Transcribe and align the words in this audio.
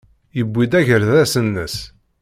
Yewwi-d 0.37 0.73
agerdas-nnes. 0.79 1.75